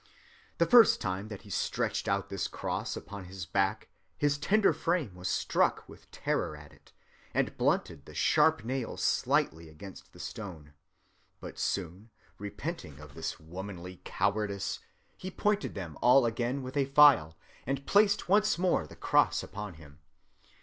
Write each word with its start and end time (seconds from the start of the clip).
"The 0.57 0.65
first 0.65 0.99
time 0.99 1.27
that 1.27 1.43
he 1.43 1.51
stretched 1.51 2.07
out 2.07 2.29
this 2.29 2.47
cross 2.47 2.97
upon 2.97 3.25
his 3.25 3.45
back 3.45 3.87
his 4.17 4.39
tender 4.39 4.73
frame 4.73 5.13
was 5.13 5.29
struck 5.29 5.87
with 5.87 6.09
terror 6.09 6.57
at 6.57 6.73
it, 6.73 6.91
and 7.35 7.55
blunted 7.55 8.05
the 8.07 8.15
sharp 8.15 8.65
nails 8.65 9.03
slightly 9.03 9.69
against 9.69 10.15
a 10.15 10.19
stone. 10.19 10.73
But 11.39 11.59
soon, 11.59 12.09
repenting 12.39 12.99
of 12.99 13.13
this 13.13 13.39
womanly 13.39 14.01
cowardice, 14.03 14.79
he 15.17 15.29
pointed 15.29 15.75
them 15.75 15.95
all 16.01 16.25
again 16.25 16.63
with 16.63 16.75
a 16.77 16.85
file, 16.85 17.37
and 17.67 17.85
placed 17.85 18.27
once 18.27 18.57
more 18.57 18.87
the 18.87 18.95
cross 18.95 19.43
upon 19.43 19.75
him. 19.75 19.99